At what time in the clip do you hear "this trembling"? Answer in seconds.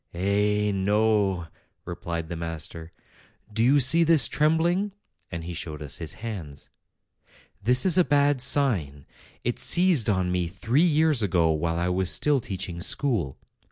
4.03-4.93